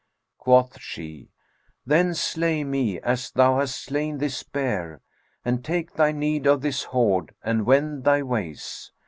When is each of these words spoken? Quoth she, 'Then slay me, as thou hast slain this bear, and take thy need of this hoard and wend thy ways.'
Quoth 0.39 0.79
she, 0.81 1.29
'Then 1.85 2.15
slay 2.15 2.63
me, 2.63 2.99
as 3.01 3.29
thou 3.29 3.59
hast 3.59 3.75
slain 3.75 4.17
this 4.17 4.41
bear, 4.41 4.99
and 5.45 5.63
take 5.63 5.93
thy 5.93 6.11
need 6.11 6.47
of 6.47 6.61
this 6.61 6.85
hoard 6.85 7.35
and 7.43 7.67
wend 7.67 8.03
thy 8.03 8.23
ways.' 8.23 8.91